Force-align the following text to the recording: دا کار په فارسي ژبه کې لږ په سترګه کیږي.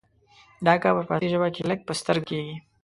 دا 0.65 0.73
کار 0.81 0.93
په 0.97 1.03
فارسي 1.07 1.27
ژبه 1.33 1.47
کې 1.55 1.67
لږ 1.69 1.79
په 1.87 1.93
سترګه 1.99 2.25
کیږي. 2.29 2.55